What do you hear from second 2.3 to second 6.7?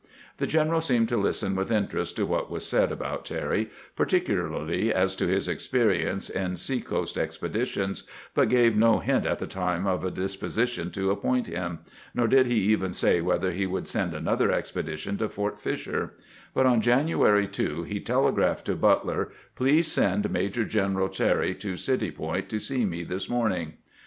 was said about Terry, particularly as to his experience in